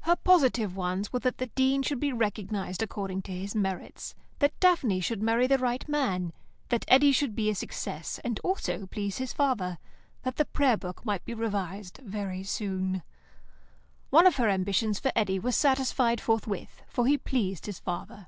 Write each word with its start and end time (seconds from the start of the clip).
Her 0.00 0.16
positive 0.16 0.76
ones 0.76 1.14
were 1.14 1.18
that 1.20 1.38
the 1.38 1.46
Dean 1.46 1.82
should 1.82 1.98
be 1.98 2.12
recognised 2.12 2.82
according 2.82 3.22
to 3.22 3.32
his 3.32 3.54
merits; 3.54 4.14
that 4.38 4.52
Daphne 4.60 5.00
should 5.00 5.22
marry 5.22 5.46
the 5.46 5.56
right 5.56 5.88
man; 5.88 6.34
that 6.68 6.84
Eddy 6.88 7.10
should 7.10 7.34
be 7.34 7.48
a 7.48 7.54
success, 7.54 8.20
and 8.22 8.38
also 8.40 8.86
please 8.88 9.16
his 9.16 9.32
father; 9.32 9.78
that 10.24 10.36
the 10.36 10.44
Prayer 10.44 10.76
Book 10.76 11.06
might 11.06 11.24
be 11.24 11.32
revised 11.32 12.00
very 12.04 12.42
soon. 12.42 13.02
One 14.10 14.26
of 14.26 14.36
her 14.36 14.50
ambitions 14.50 14.98
for 14.98 15.10
Eddy 15.16 15.38
was 15.38 15.56
satisfied 15.56 16.20
forthwith, 16.20 16.82
for 16.86 17.06
he 17.06 17.16
pleased 17.16 17.64
his 17.64 17.78
father. 17.78 18.26